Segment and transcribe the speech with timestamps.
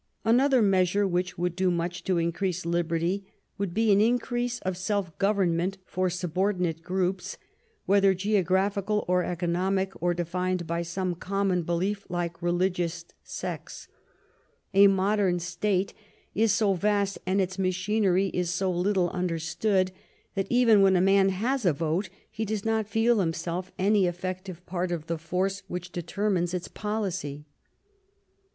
[0.25, 5.15] Another measure which would do much to increase liberty would be an increase of self
[5.19, 7.37] government for subordinate groups,
[7.85, 13.87] whether geographical or economic or defined by some common belief, like religious sects.
[14.73, 15.93] A modern state
[16.33, 19.91] is so vast and its machinery is so little understood
[20.33, 24.65] that even when a man has a vote he does not feel himself any effective
[24.65, 27.45] part of the force which determines its policy.